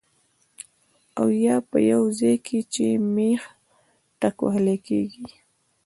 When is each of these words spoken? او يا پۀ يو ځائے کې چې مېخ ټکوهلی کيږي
او 1.19 1.27
يا 1.43 1.55
پۀ 1.69 1.77
يو 1.89 2.03
ځائے 2.17 2.35
کې 2.45 2.59
چې 2.73 2.85
مېخ 3.15 3.41
ټکوهلی 4.19 4.77
کيږي 4.87 5.25